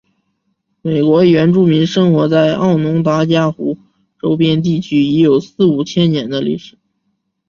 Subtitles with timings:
[0.81, 3.77] 美国原住民生活在奥农达伽湖
[4.19, 6.75] 周边地区已有四五千年的历史。